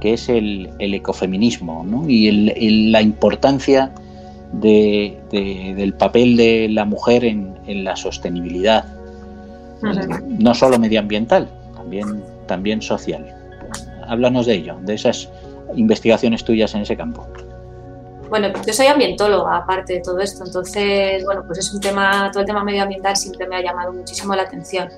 que 0.04 0.16
es 0.16 0.28
el, 0.28 0.70
ecofeminismo 0.80 1.86
y 2.10 2.90
la 2.92 3.02
importancia 3.02 3.90
del 4.52 5.94
papel 5.98 6.36
de 6.36 6.68
la 6.70 6.84
mujer 6.84 7.24
en, 7.24 7.86
la 7.86 7.96
sostenibilidad, 7.96 8.84
no 10.28 10.54
solo 10.54 10.78
medioambiental, 10.78 11.48
también, 11.74 12.22
también 12.48 12.82
social. 12.82 13.34
Háblanos 14.06 14.46
de 14.46 14.56
ello, 14.56 14.76
de 14.82 14.96
esas 14.96 15.30
investigaciones 15.74 16.44
tuyas 16.44 16.76
en 16.76 16.82
ese 16.82 16.98
campo. 16.98 17.26
Bueno, 18.28 18.50
yo 18.68 18.74
soy 18.74 18.88
ambientóloga 18.88 19.56
aparte 19.56 19.94
de 19.94 20.00
todo 20.02 20.20
esto, 20.20 20.44
entonces, 20.46 21.24
bueno, 21.24 21.44
pues 21.48 21.60
es 21.60 21.74
un 21.74 21.80
tema, 21.80 22.30
todo 22.34 22.42
el 22.42 22.46
tema 22.46 22.62
medioambiental 22.62 23.16
siempre 23.16 23.48
me 23.48 23.56
ha 23.56 23.62
llamado 23.62 23.94
muchísimo 23.94 24.36
la 24.36 24.42
atención. 24.42 24.90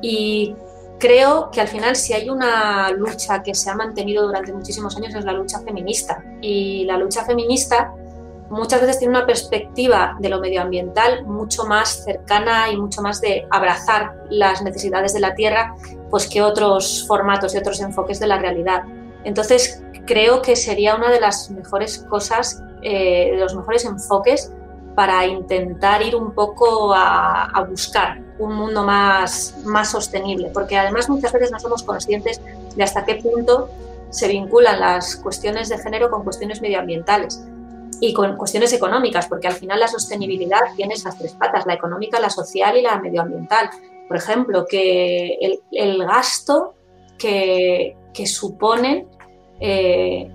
Y 0.00 0.54
creo 1.00 1.50
que 1.50 1.60
al 1.60 1.66
final 1.66 1.96
si 1.96 2.12
hay 2.12 2.28
una 2.30 2.90
lucha 2.92 3.42
que 3.42 3.54
se 3.54 3.70
ha 3.70 3.74
mantenido 3.74 4.24
durante 4.26 4.52
muchísimos 4.52 4.96
años 4.96 5.14
es 5.14 5.24
la 5.24 5.32
lucha 5.32 5.58
feminista. 5.60 6.22
Y 6.40 6.84
la 6.84 6.96
lucha 6.96 7.24
feminista 7.24 7.92
muchas 8.50 8.80
veces 8.82 8.98
tiene 8.98 9.16
una 9.16 9.26
perspectiva 9.26 10.16
de 10.20 10.28
lo 10.28 10.40
medioambiental 10.40 11.24
mucho 11.24 11.64
más 11.64 12.04
cercana 12.04 12.70
y 12.70 12.76
mucho 12.76 13.00
más 13.00 13.20
de 13.20 13.46
abrazar 13.50 14.24
las 14.28 14.62
necesidades 14.62 15.14
de 15.14 15.20
la 15.20 15.34
tierra 15.34 15.74
pues 16.10 16.28
que 16.28 16.42
otros 16.42 17.04
formatos 17.06 17.54
y 17.54 17.58
otros 17.58 17.80
enfoques 17.80 18.20
de 18.20 18.26
la 18.26 18.38
realidad. 18.38 18.82
Entonces 19.24 19.82
creo 20.06 20.42
que 20.42 20.56
sería 20.56 20.96
una 20.96 21.10
de 21.10 21.20
las 21.20 21.50
mejores 21.50 21.98
cosas, 22.10 22.62
eh, 22.82 23.30
de 23.32 23.38
los 23.38 23.54
mejores 23.54 23.84
enfoques 23.84 24.52
para 24.94 25.24
intentar 25.26 26.02
ir 26.02 26.16
un 26.16 26.34
poco 26.34 26.92
a, 26.94 27.64
buscar 27.68 28.20
un 28.40 28.54
mundo 28.54 28.82
más, 28.82 29.54
más 29.64 29.90
sostenible, 29.90 30.50
porque 30.52 30.76
además 30.76 31.08
muchas 31.08 31.32
veces 31.32 31.52
no 31.52 31.60
somos 31.60 31.82
conscientes 31.82 32.40
de 32.74 32.82
hasta 32.82 33.04
qué 33.04 33.16
punto 33.16 33.68
se 34.10 34.28
vinculan 34.28 34.80
las 34.80 35.16
cuestiones 35.16 35.68
de 35.68 35.78
género 35.78 36.10
con 36.10 36.24
cuestiones 36.24 36.60
medioambientales 36.60 37.44
y 38.00 38.12
con 38.14 38.36
cuestiones 38.36 38.72
económicas, 38.72 39.28
porque 39.28 39.46
al 39.46 39.54
final 39.54 39.78
la 39.78 39.88
sostenibilidad 39.88 40.60
tiene 40.74 40.94
esas 40.94 41.18
tres 41.18 41.34
patas, 41.34 41.66
la 41.66 41.74
económica, 41.74 42.18
la 42.18 42.30
social 42.30 42.76
y 42.76 42.82
la 42.82 42.98
medioambiental. 42.98 43.70
Por 44.08 44.16
ejemplo, 44.16 44.66
que 44.66 45.38
el, 45.70 45.98
gasto 46.04 46.74
que, 47.18 47.96
que 48.12 48.26
supone 48.26 49.06
eh, 49.60 50.30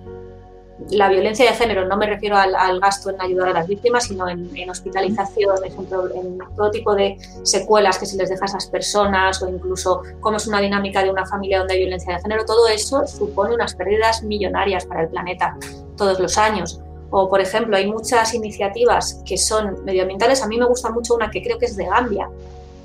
la 0.90 1.08
violencia 1.10 1.50
de 1.50 1.56
género, 1.56 1.86
no 1.86 1.96
me 1.96 2.06
refiero 2.06 2.36
al, 2.36 2.80
gasto 2.80 3.10
en 3.10 3.22
ayudar 3.22 3.50
a 3.50 3.54
las 3.54 3.68
víctimas, 3.68 4.06
sino 4.06 4.28
en, 4.28 4.70
hospitalización, 4.70 5.58
en 5.64 6.40
todo 6.56 6.72
tipo 6.72 6.94
de 6.94 7.18
secuelas 7.44 7.98
que 7.98 8.06
se 8.06 8.18
les 8.18 8.30
deja 8.30 8.44
a 8.44 8.48
esas 8.48 8.68
personas 8.68 9.42
o 9.42 9.48
incluso 9.48 10.02
cómo 10.20 10.38
es 10.38 10.48
una 10.48 10.60
dinámica 10.60 11.02
de 11.02 11.10
una 11.10 11.26
familia 11.26 11.60
donde 11.60 11.76
hay 11.76 11.80
violencia 11.82 12.16
de 12.16 12.22
género, 12.22 12.46
todo 12.46 12.68
eso 12.68 13.08
supone 13.08 13.56
unas 13.56 13.74
pérdidas 13.76 14.24
millonarias 14.24 14.86
para 14.86 15.04
el 15.04 15.08
planeta 15.08 15.58
todos 15.96 16.20
los 16.20 16.38
años. 16.38 16.82
O, 17.10 17.30
por 17.30 17.40
ejemplo, 17.40 17.78
hay 17.78 17.90
muchas 17.90 18.34
iniciativas 18.34 19.22
que 19.26 19.38
son 19.38 19.86
medioambientales. 19.86 20.42
A 20.42 20.48
mí 20.48 20.58
me 20.58 20.66
gusta 20.66 20.90
mucho 20.90 21.16
una 21.16 21.32
que 21.32 21.42
creo 21.42 21.58
que 21.58 21.68
es 21.68 21.78
de 21.78 21.86
Gambia, 21.86 22.30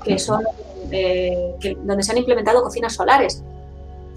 que 0.05 0.17
son 0.17 0.43
eh, 0.91 1.55
donde 1.83 2.03
se 2.03 2.11
han 2.13 2.17
implementado 2.19 2.63
cocinas 2.63 2.93
solares. 2.93 3.43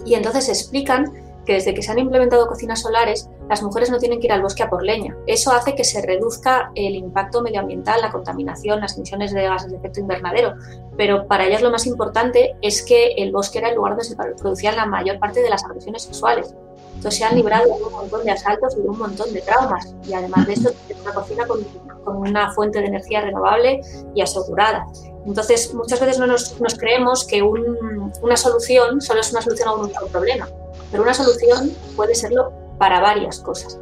Y 0.04 0.14
entonces 0.14 0.48
explican 0.48 1.12
que 1.44 1.54
desde 1.54 1.74
que 1.74 1.82
se 1.82 1.92
han 1.92 1.98
implementado 1.98 2.46
cocinas 2.46 2.80
solares, 2.80 3.28
las 3.48 3.62
mujeres 3.62 3.90
no 3.90 3.98
tienen 3.98 4.20
que 4.20 4.26
ir 4.26 4.32
al 4.32 4.42
bosque 4.42 4.62
a 4.62 4.70
por 4.70 4.82
leña. 4.82 5.16
Eso 5.26 5.52
hace 5.52 5.74
que 5.74 5.84
se 5.84 6.00
reduzca 6.02 6.70
el 6.74 6.94
impacto 6.94 7.42
medioambiental, 7.42 8.00
la 8.00 8.10
contaminación, 8.10 8.80
las 8.80 8.96
emisiones 8.96 9.32
de 9.32 9.42
gases 9.42 9.70
de 9.70 9.76
efecto 9.76 10.00
invernadero. 10.00 10.54
Pero 10.96 11.26
para 11.26 11.46
ellas 11.46 11.62
lo 11.62 11.70
más 11.70 11.86
importante 11.86 12.56
es 12.62 12.84
que 12.84 13.14
el 13.16 13.32
bosque 13.32 13.58
era 13.58 13.68
el 13.68 13.76
lugar 13.76 13.92
donde 13.92 14.04
se 14.04 14.16
producían 14.16 14.76
la 14.76 14.86
mayor 14.86 15.18
parte 15.18 15.42
de 15.42 15.50
las 15.50 15.64
agresiones 15.64 16.02
sexuales. 16.02 16.54
Entonces 16.94 17.18
se 17.18 17.24
han 17.24 17.34
librado 17.34 17.76
de 17.76 17.84
un 17.84 17.92
montón 17.92 18.24
de 18.24 18.30
asaltos 18.30 18.76
y 18.76 18.82
de 18.82 18.88
un 18.88 18.98
montón 18.98 19.32
de 19.32 19.40
traumas. 19.42 19.94
Y 20.06 20.14
además 20.14 20.46
de 20.46 20.54
eso, 20.54 20.70
es 20.88 21.00
una 21.00 21.12
cocina 21.12 21.46
con, 21.46 21.64
una 22.06 22.52
fuente 22.52 22.80
de 22.80 22.86
energía 22.86 23.22
renovable 23.22 23.80
y 24.14 24.20
asegurada. 24.20 24.86
Entonces, 25.26 25.72
muchas 25.74 26.00
veces 26.00 26.18
no 26.18 26.26
nos, 26.26 26.54
creemos 26.78 27.26
que 27.26 27.42
una 27.42 28.36
solución 28.36 29.00
solo 29.00 29.20
es 29.20 29.32
una 29.32 29.40
solución 29.40 29.68
a 29.68 29.72
un 29.72 29.90
problema, 30.10 30.48
pero 30.90 31.02
una 31.02 31.14
solución 31.14 31.72
puede 31.96 32.14
serlo 32.14 32.52
para 32.78 33.00
varias 33.00 33.40
cosas. 33.40 33.78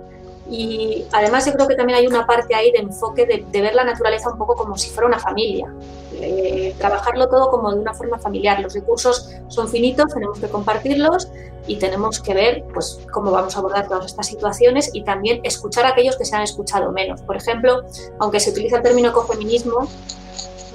Y 0.51 1.05
además 1.13 1.47
yo 1.47 1.53
creo 1.53 1.69
que 1.69 1.77
también 1.77 1.99
hay 1.99 2.07
una 2.07 2.27
parte 2.27 2.55
ahí 2.55 2.73
de 2.73 2.79
enfoque 2.79 3.27
de, 3.27 3.61
ver 3.63 3.75
la 3.75 3.85
naturaleza 3.85 4.31
un 4.31 4.39
poco 4.39 4.55
como 4.57 4.77
si 4.77 4.91
fuera 4.91 5.07
una 5.07 5.19
familia, 5.19 5.73
eh, 6.21 6.75
trabajarlo 6.79 7.29
todo 7.29 7.51
como 7.51 7.73
de 7.73 7.81
una 7.81 7.95
forma 7.95 8.19
familiar. 8.19 8.61
Los 8.61 8.75
recursos 8.75 9.31
son 9.49 9.69
finitos, 9.69 10.13
tenemos 10.13 10.39
que 10.39 10.49
compartirlos 10.49 11.29
y 11.67 11.77
tenemos 11.77 12.21
que 12.21 12.35
ver 12.35 12.65
pues, 12.75 13.01
cómo 13.13 13.31
vamos 13.31 13.57
a 13.57 13.61
abordar 13.61 13.89
todas 13.89 14.07
estas 14.07 14.27
situaciones 14.27 14.91
y 14.93 15.05
también 15.05 15.41
escuchar 15.45 15.87
a 15.87 15.91
aquellos 15.91 16.17
que 16.17 16.25
se 16.25 16.35
han 16.35 16.43
escuchado 16.43 16.91
menos. 16.91 17.23
Por 17.23 17.37
ejemplo, 17.37 17.83
aunque 18.19 18.41
se 18.41 18.51
utiliza 18.51 18.79
el 18.79 18.83
término 18.83 19.11
ecofeminismo, 19.11 19.89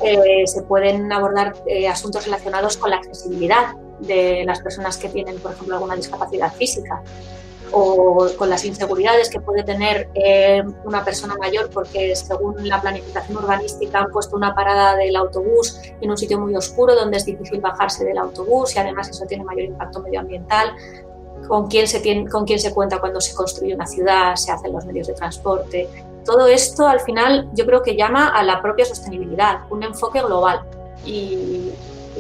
eh, 0.04 0.46
se 0.46 0.62
pueden 0.64 1.12
abordar 1.12 1.56
eh, 1.66 1.88
asuntos 1.88 2.26
relacionados 2.26 2.78
con 2.78 2.92
la 2.92 2.98
accesibilidad 2.98 3.76
de 4.00 4.44
las 4.46 4.62
personas 4.62 4.98
que 4.98 5.10
tienen, 5.10 5.40
por 5.40 5.54
ejemplo, 5.54 5.76
alguna 5.76 5.96
discapacidad 5.96 6.54
física 6.54 7.02
o 7.72 8.28
con 8.38 8.50
las 8.50 8.64
inseguridades 8.66 9.30
que 9.30 9.42
puede 9.42 9.64
tener 9.64 10.10
eh, 10.14 10.64
una 10.86 11.04
persona 11.04 11.36
mayor 11.38 11.70
porque 11.70 12.16
según 12.16 12.68
la 12.68 12.82
planificación 12.82 13.38
urbanística 13.38 14.00
han 14.00 14.12
puesto 14.12 14.36
una 14.36 14.56
parada 14.56 14.96
del 14.96 15.16
autobús 15.16 15.80
en 16.00 16.10
un 16.10 16.18
sitio 16.18 16.40
muy 16.40 16.56
oscuro 16.56 16.96
donde 16.96 17.18
es 17.18 17.26
difícil 17.26 17.60
bajarse 17.60 18.06
del 18.06 18.18
autobús 18.18 18.76
y 18.76 18.80
además 18.80 19.10
eso 19.10 19.26
tiene 19.26 19.44
mayor 19.44 19.66
impacto 19.66 20.02
medioambiental. 20.02 20.74
Con 21.48 21.68
quién, 21.68 21.88
se 21.88 22.00
tiene, 22.00 22.30
con 22.30 22.46
quién 22.46 22.60
se 22.60 22.74
cuenta 22.74 23.00
cuando 23.00 23.22
se 23.22 23.34
construye 23.34 23.74
una 23.74 23.86
ciudad, 23.86 24.36
se 24.36 24.52
hacen 24.52 24.74
los 24.74 24.86
medios 24.86 25.08
de 25.08 25.14
transporte. 25.14 25.88
Todo 26.28 26.46
esto 26.48 26.86
al 26.86 27.00
final 27.00 27.50
yo 27.54 27.66
creo 27.66 27.82
que 27.82 27.96
llama 27.96 28.28
a 28.28 28.44
la 28.44 28.62
propia 28.62 28.84
sostenibilidad, 28.84 29.62
un 29.70 29.82
enfoque 29.82 30.22
global. 30.22 30.60
Y, 31.06 31.72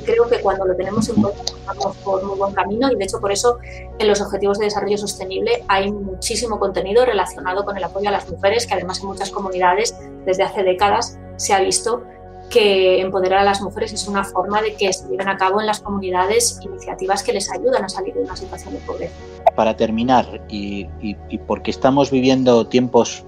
creo 0.05 0.29
que 0.29 0.39
cuando 0.39 0.63
lo 0.63 0.73
tenemos 0.75 1.09
en 1.09 1.21
cuenta 1.21 1.41
vamos 1.65 1.97
por 1.97 2.23
muy 2.23 2.37
buen 2.37 2.53
camino 2.53 2.89
y 2.89 2.95
de 2.95 3.03
hecho 3.03 3.19
por 3.19 3.31
eso 3.31 3.57
en 3.99 4.07
los 4.07 4.21
Objetivos 4.21 4.57
de 4.57 4.65
Desarrollo 4.65 4.97
Sostenible 4.97 5.65
hay 5.67 5.91
muchísimo 5.91 6.59
contenido 6.59 7.03
relacionado 7.03 7.65
con 7.65 7.75
el 7.75 7.83
apoyo 7.83 8.07
a 8.07 8.11
las 8.13 8.29
mujeres, 8.29 8.67
que 8.67 8.75
además 8.75 9.01
en 9.01 9.07
muchas 9.07 9.31
comunidades 9.31 9.97
desde 10.25 10.43
hace 10.43 10.63
décadas 10.63 11.17
se 11.35 11.53
ha 11.53 11.59
visto 11.59 12.03
que 12.49 13.01
empoderar 13.01 13.39
a 13.39 13.43
las 13.43 13.59
mujeres 13.59 13.91
es 13.91 14.07
una 14.07 14.23
forma 14.23 14.61
de 14.61 14.75
que 14.75 14.93
se 14.93 15.09
lleven 15.09 15.27
a 15.27 15.35
cabo 15.35 15.59
en 15.59 15.67
las 15.67 15.81
comunidades 15.81 16.57
iniciativas 16.61 17.21
que 17.23 17.33
les 17.33 17.51
ayudan 17.51 17.83
a 17.83 17.89
salir 17.89 18.13
de 18.13 18.21
una 18.21 18.37
situación 18.37 18.75
de 18.75 18.79
pobreza. 18.81 19.15
Para 19.55 19.75
terminar, 19.75 20.41
y, 20.47 20.87
y 21.01 21.37
porque 21.39 21.71
estamos 21.71 22.11
viviendo 22.11 22.67
tiempos 22.67 23.25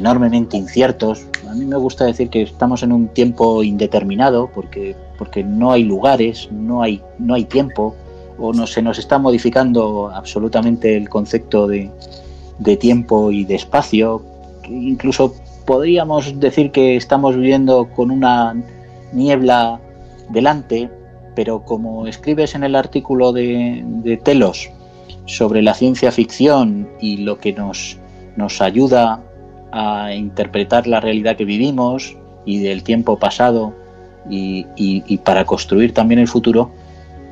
enormemente 0.00 0.56
inciertos. 0.56 1.26
A 1.48 1.54
mí 1.54 1.64
me 1.64 1.76
gusta 1.76 2.06
decir 2.06 2.30
que 2.30 2.42
estamos 2.42 2.82
en 2.82 2.90
un 2.90 3.08
tiempo 3.08 3.62
indeterminado 3.62 4.50
porque, 4.52 4.96
porque 5.18 5.44
no 5.44 5.72
hay 5.72 5.84
lugares, 5.84 6.48
no 6.50 6.82
hay, 6.82 7.02
no 7.18 7.34
hay 7.34 7.44
tiempo, 7.44 7.94
o 8.38 8.52
no, 8.52 8.66
se 8.66 8.80
nos 8.80 8.98
está 8.98 9.18
modificando 9.18 10.10
absolutamente 10.12 10.96
el 10.96 11.08
concepto 11.08 11.66
de, 11.66 11.90
de 12.58 12.76
tiempo 12.76 13.30
y 13.30 13.44
de 13.44 13.54
espacio. 13.54 14.22
Incluso 14.68 15.34
podríamos 15.66 16.40
decir 16.40 16.70
que 16.72 16.96
estamos 16.96 17.36
viviendo 17.36 17.88
con 17.94 18.10
una 18.10 18.56
niebla 19.12 19.80
delante, 20.30 20.90
pero 21.36 21.62
como 21.62 22.06
escribes 22.06 22.54
en 22.54 22.64
el 22.64 22.74
artículo 22.74 23.32
de, 23.32 23.82
de 23.84 24.16
Telos 24.16 24.70
sobre 25.26 25.60
la 25.60 25.74
ciencia 25.74 26.10
ficción 26.10 26.88
y 27.00 27.18
lo 27.18 27.38
que 27.38 27.52
nos, 27.52 27.98
nos 28.36 28.62
ayuda 28.62 29.22
a 29.72 30.14
interpretar 30.14 30.86
la 30.86 31.00
realidad 31.00 31.36
que 31.36 31.44
vivimos 31.44 32.16
y 32.44 32.60
del 32.60 32.82
tiempo 32.82 33.18
pasado 33.18 33.74
y, 34.28 35.16
para 35.24 35.44
construir 35.44 35.94
también 35.94 36.20
el 36.20 36.28
futuro, 36.28 36.70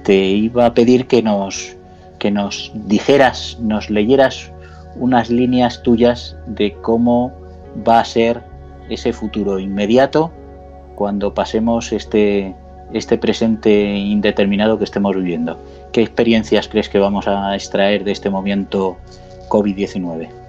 te 0.04 0.16
iba 0.16 0.66
a 0.66 0.74
pedir 0.74 1.06
que 1.06 1.22
nos, 1.22 1.76
que 2.18 2.30
nos 2.30 2.72
dijeras, 2.74 3.58
nos 3.60 3.90
leyeras 3.90 4.50
unas 4.96 5.30
líneas 5.30 5.82
tuyas 5.82 6.36
de 6.46 6.72
cómo 6.72 7.32
va 7.86 8.00
a 8.00 8.04
ser 8.04 8.42
ese 8.88 9.12
futuro 9.12 9.58
inmediato 9.58 10.32
cuando 10.94 11.34
pasemos 11.34 11.92
este 11.92 12.54
este 12.92 13.18
presente 13.18 13.70
indeterminado 13.70 14.78
que 14.78 14.84
estemos 14.84 15.14
viviendo. 15.14 15.58
¿Qué 15.92 16.02
experiencias 16.02 16.68
crees 16.68 16.88
que 16.88 16.98
vamos 16.98 17.26
a 17.28 17.54
extraer 17.54 18.04
de 18.04 18.12
este 18.12 18.30
momento 18.30 18.96
COVID-19? 19.48 20.47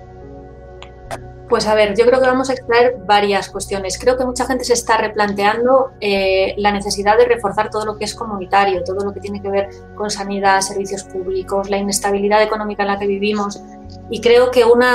Pues 1.49 1.65
a 1.65 1.73
ver, 1.73 1.95
yo 1.97 2.05
creo 2.05 2.21
que 2.21 2.27
vamos 2.27 2.51
a 2.51 2.53
extraer 2.53 2.97
varias 3.05 3.49
cuestiones. 3.49 3.97
Creo 3.97 4.15
que 4.17 4.23
mucha 4.23 4.45
gente 4.45 4.63
se 4.63 4.73
está 4.73 4.97
replanteando 4.97 5.93
eh, 5.99 6.53
la 6.57 6.71
necesidad 6.71 7.17
de 7.17 7.25
reforzar 7.25 7.71
todo 7.71 7.85
lo 7.85 7.97
que 7.97 8.05
es 8.05 8.13
comunitario, 8.13 8.83
todo 8.83 9.03
lo 9.03 9.11
que 9.11 9.19
tiene 9.19 9.41
que 9.41 9.49
ver 9.49 9.69
con 9.95 10.11
sanidad, 10.11 10.61
servicios 10.61 11.03
públicos, 11.05 11.67
la 11.71 11.77
inestabilidad 11.77 12.43
económica 12.43 12.83
en 12.83 12.89
la 12.89 12.99
que 12.99 13.07
vivimos. 13.07 13.59
Y 14.11 14.21
creo 14.21 14.49
que 14.49 14.65
uno 14.65 14.85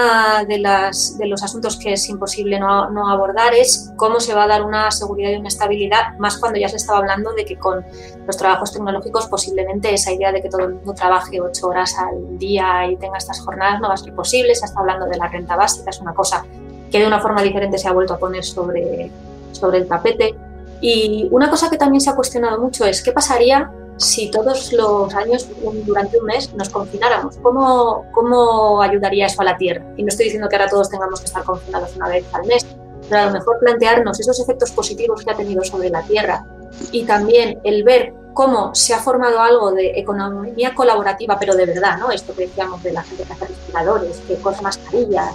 de, 0.47 0.59
de 0.59 1.27
los 1.27 1.43
asuntos 1.43 1.79
que 1.79 1.93
es 1.93 2.09
imposible 2.09 2.59
no, 2.59 2.91
no, 2.91 3.09
abordar 3.09 3.55
es 3.55 3.93
cómo 3.97 4.19
se 4.19 4.35
va 4.35 4.45
a 4.45 4.49
dar 4.49 4.63
una 4.65 4.91
seguridad 4.91 5.31
y 5.31 5.37
una 5.37 5.49
estabilidad, 5.49 6.19
más 6.19 6.39
cuando 6.39 6.59
ya 6.59 6.69
se 6.69 6.77
estaba 6.77 6.99
hablando 6.99 7.33
de 7.33 7.45
que 7.45 7.57
con 7.57 7.85
los 8.27 8.37
trabajos 8.37 8.73
tecnológicos 8.73 9.27
posiblemente 9.29 9.95
esa 9.95 10.13
idea 10.13 10.33
de 10.33 10.43
que 10.43 10.49
todo 10.49 10.63
el 10.63 10.75
mundo 10.75 10.95
trabaje 10.95 11.41
ocho 11.41 11.69
horas 11.69 11.95
al 11.99 12.39
día 12.39 12.87
y 12.91 12.97
tenga 12.97 13.19
estas 13.19 13.41
jornadas 13.41 13.81
no 13.81 13.89
va 13.89 13.95
a 13.95 13.99
ser 13.99 14.15
posible. 14.15 14.55
Se 14.55 14.67
está 14.67 14.81
hablando 14.81 15.07
de 15.07 15.17
la 15.17 15.29
renta 15.29 15.55
básica, 15.55 15.91
es 15.91 16.01
una 16.01 16.13
cosa 16.13 16.45
que 16.91 16.99
de 16.99 17.07
una 17.07 17.21
forma 17.21 17.43
diferente 17.43 17.79
se 17.79 17.89
ha 17.89 17.93
vuelto 17.93 18.15
a 18.15 18.19
poner 18.19 18.45
sobre, 18.45 19.11
sobre 19.53 19.79
el 19.79 19.87
tapete. 19.87 20.35
Y 20.81 21.29
una 21.31 21.49
cosa 21.51 21.71
que 21.71 21.79
también 21.79 22.01
se 22.01 22.11
ha 22.11 22.17
cuestionado 22.17 22.61
mucho 22.61 22.85
es 22.85 23.03
qué 23.03 23.13
pasaría 23.13 23.71
si 23.97 24.31
todos 24.31 24.73
los 24.73 25.15
años, 25.15 25.49
durante 25.85 26.19
un 26.19 26.27
mes, 26.27 26.53
nos 26.55 26.69
confináramos. 26.69 27.37
¿Cómo, 27.39 28.07
¿Cómo 28.13 28.83
ayudaría 28.83 29.27
eso 29.27 29.43
a 29.43 29.45
la 29.45 29.57
Tierra? 29.57 29.85
Y 29.97 30.03
no 30.03 30.09
estoy 30.09 30.27
diciendo 30.27 30.49
que 30.49 30.57
ahora 30.57 30.69
todos 30.69 30.91
tengamos 30.91 31.21
que 31.21 31.27
estar 31.27 31.45
confinados 31.45 31.95
una 31.97 32.09
vez 32.09 32.25
al 32.33 32.45
mes, 32.47 32.67
pero 33.09 33.23
a 33.23 33.27
lo 33.27 33.33
mejor 33.33 33.59
plantearnos 33.61 34.19
esos 34.19 34.39
efectos 34.41 34.71
positivos 34.73 35.23
que 35.23 35.31
ha 35.31 35.37
tenido 35.37 35.63
sobre 35.65 35.91
la 35.91 36.03
Tierra 36.03 36.45
y 36.91 37.05
también 37.05 37.61
el 37.65 37.85
ver 37.85 38.15
cómo 38.33 38.75
se 38.75 38.95
ha 38.95 38.99
formado 38.99 39.41
algo 39.41 39.71
de 39.71 39.93
economía 39.99 40.75
colaborativa, 40.75 41.39
pero 41.39 41.55
de 41.55 41.67
verdad, 41.67 41.99
¿no? 41.99 42.11
Esto 42.11 42.35
que 42.35 42.47
decíamos 42.47 42.83
de 42.83 42.93
la 42.93 43.03
gente 43.03 43.23
que 43.23 43.33
hace 43.33 43.47
respiradores, 43.47 44.21
que 44.27 44.35
corta 44.37 44.61
mascarillas, 44.61 45.35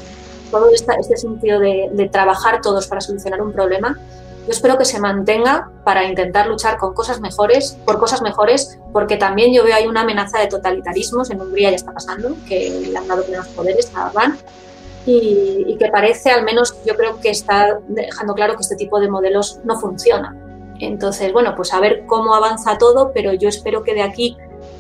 todo 0.51 0.69
este 0.69 1.17
sentido 1.17 1.59
de, 1.59 2.09
trabajar 2.11 2.61
todos 2.61 2.87
para 2.87 3.01
solucionar 3.01 3.41
un 3.41 3.53
problema, 3.53 3.97
yo 4.45 4.51
espero 4.51 4.77
que 4.77 4.85
se 4.85 4.99
mantenga 4.99 5.69
para 5.83 6.03
intentar 6.05 6.47
luchar 6.47 6.77
con 6.77 6.93
cosas 6.93 7.19
mejores, 7.21 7.77
por 7.85 7.99
cosas 7.99 8.21
mejores, 8.21 8.79
porque 8.91 9.17
también 9.17 9.53
yo 9.53 9.63
veo 9.63 9.75
ahí 9.75 9.87
una 9.87 10.01
amenaza 10.01 10.39
de 10.39 10.47
totalitarismos, 10.47 11.29
en 11.29 11.41
Hungría 11.41 11.69
ya 11.69 11.75
está 11.75 11.93
pasando, 11.93 12.35
que 12.47 12.87
le 12.91 12.97
han 12.97 13.07
dado 13.07 13.23
plenos 13.23 13.47
poderes 13.49 13.91
a 13.95 14.07
Orbán, 14.07 14.37
y, 15.05 15.65
y, 15.67 15.77
que 15.77 15.87
parece, 15.89 16.29
al 16.29 16.43
menos 16.43 16.75
yo 16.85 16.95
creo 16.95 17.19
que 17.19 17.29
está 17.29 17.79
dejando 17.87 18.33
claro 18.33 18.55
que 18.55 18.61
este 18.61 18.75
tipo 18.75 18.99
de 18.99 19.09
modelos 19.09 19.59
no 19.63 19.79
funcionan. 19.79 20.75
Entonces, 20.79 21.33
bueno, 21.33 21.55
pues 21.55 21.73
a 21.73 21.79
ver 21.79 22.05
cómo 22.05 22.35
avanza 22.35 22.77
todo, 22.77 23.11
pero 23.13 23.33
yo 23.33 23.49
espero 23.49 23.83
que 23.83 23.93
de 23.93 24.01
aquí 24.01 24.37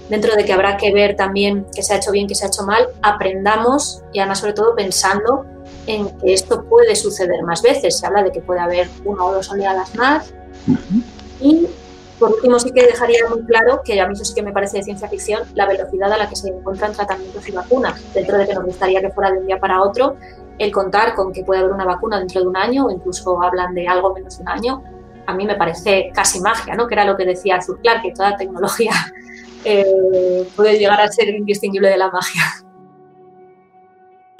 dentro 0.09 0.35
de 0.35 0.43
que 0.43 0.53
habrá 0.53 0.75
que 0.75 0.91
ver 0.91 1.15
también 1.15 1.65
qué 1.73 1.83
se 1.83 1.93
ha 1.93 1.97
hecho 1.97 2.11
bien, 2.11 2.27
qué 2.27 2.35
se 2.35 2.45
ha 2.45 2.47
hecho 2.47 2.63
mal, 2.63 2.89
aprendamos 3.01 4.01
y 4.11 4.19
además 4.19 4.39
sobre 4.39 4.53
todo 4.53 4.75
pensando 4.75 5.45
en 5.89 6.07
que 6.19 6.33
esto 6.33 6.63
puede 6.65 6.95
suceder 6.95 7.41
más 7.43 7.63
veces. 7.63 7.97
Se 7.97 8.05
habla 8.05 8.21
de 8.23 8.31
que 8.31 8.41
puede 8.41 8.59
haber 8.59 8.87
una 9.05 9.25
o 9.25 9.33
dos 9.33 9.49
oleadas 9.49 9.93
más. 9.95 10.31
Y 11.41 11.67
por 12.19 12.31
último 12.31 12.59
sí 12.59 12.71
que 12.71 12.85
dejaría 12.85 13.27
muy 13.27 13.43
claro, 13.45 13.81
que 13.83 13.99
a 13.99 14.07
mí 14.07 14.13
eso 14.13 14.23
sí 14.23 14.35
que 14.35 14.43
me 14.43 14.51
parece 14.51 14.77
de 14.77 14.83
ciencia 14.83 15.07
ficción, 15.09 15.41
la 15.55 15.65
velocidad 15.65 16.13
a 16.13 16.17
la 16.17 16.29
que 16.29 16.35
se 16.35 16.49
encuentran 16.49 16.93
tratamientos 16.93 17.47
y 17.49 17.51
vacunas. 17.51 17.99
Dentro 18.13 18.37
de 18.37 18.45
que 18.45 18.53
nos 18.53 18.65
gustaría 18.65 19.01
que 19.01 19.09
fuera 19.09 19.31
de 19.31 19.39
un 19.39 19.47
día 19.47 19.59
para 19.59 19.81
otro, 19.81 20.15
el 20.59 20.71
contar 20.71 21.15
con 21.15 21.33
que 21.33 21.43
puede 21.43 21.61
haber 21.61 21.73
una 21.73 21.85
vacuna 21.85 22.19
dentro 22.19 22.41
de 22.41 22.47
un 22.47 22.55
año 22.55 22.85
o 22.85 22.91
incluso 22.91 23.41
hablan 23.41 23.73
de 23.73 23.87
algo 23.87 24.13
menos 24.13 24.37
de 24.37 24.43
un 24.43 24.49
año, 24.49 24.83
a 25.25 25.33
mí 25.33 25.45
me 25.45 25.55
parece 25.55 26.11
casi 26.13 26.39
magia, 26.39 26.75
¿no? 26.75 26.87
que 26.87 26.93
era 26.93 27.05
lo 27.05 27.17
que 27.17 27.25
decía 27.25 27.55
Arthur 27.55 27.79
Clarke, 27.81 28.03
que 28.03 28.13
toda 28.13 28.37
tecnología 28.37 28.91
eh, 29.63 30.47
puede 30.55 30.77
llegar 30.77 31.01
a 31.01 31.07
ser 31.07 31.29
indistinguible 31.29 31.89
de 31.89 31.97
la 31.97 32.11
magia. 32.11 32.43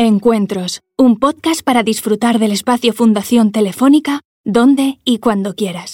Encuentros, 0.02 0.80
un 0.98 1.20
podcast 1.20 1.62
para 1.62 1.84
disfrutar 1.84 2.40
del 2.40 2.54
espacio 2.54 2.94
Fundación 2.94 3.52
Telefónica, 3.52 4.22
donde 4.46 5.00
y 5.04 5.20
cuando 5.20 5.56
quieras. 5.56 5.88